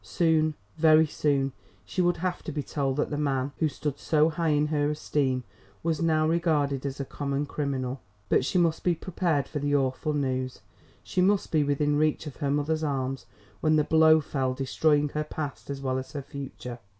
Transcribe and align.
Soon, 0.03 0.55
very 0.79 1.05
soon 1.05 1.51
she 1.85 2.01
would 2.01 2.17
have 2.17 2.41
to 2.41 2.51
be 2.51 2.63
told 2.63 2.97
that 2.97 3.11
the 3.11 3.19
man 3.19 3.51
who 3.59 3.69
stood 3.69 3.99
so 3.99 4.29
high 4.29 4.47
in 4.49 4.65
her 4.69 4.89
esteem 4.89 5.43
was 5.83 6.01
now 6.01 6.27
regarded 6.27 6.87
as 6.87 6.99
a 6.99 7.05
common 7.05 7.45
criminal. 7.45 8.01
But 8.27 8.43
she 8.43 8.57
must 8.57 8.83
be 8.83 8.95
prepared 8.95 9.47
for 9.47 9.59
the 9.59 9.75
awful 9.75 10.13
news. 10.13 10.61
She 11.03 11.21
must 11.21 11.51
be 11.51 11.63
within 11.63 11.97
reach 11.97 12.25
of 12.25 12.37
her 12.37 12.49
mother's 12.49 12.83
arms 12.83 13.27
when 13.59 13.75
the 13.75 13.83
blow 13.83 14.21
fell 14.21 14.55
destroying 14.55 15.09
her 15.09 15.23
past 15.23 15.69
as 15.69 15.81
well 15.81 15.99
as 15.99 16.13
her 16.13 16.23
future. 16.23 16.79